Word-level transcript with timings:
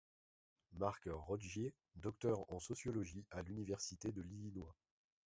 Mark 0.73 1.03
Rodeghier, 1.13 1.75
docteur 1.97 2.51
en 2.51 2.57
sociologie 2.59 3.23
à 3.29 3.43
l'Université 3.43 4.11
de 4.11 4.23
l'Illinois. 4.23 4.75